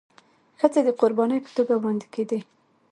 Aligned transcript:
ښځي 0.59 0.81
د 0.85 0.89
قرباني 0.99 1.37
په 1.45 1.49
توګه 1.57 1.73
وړاندي 1.77 2.07
کيدي. 2.13 2.39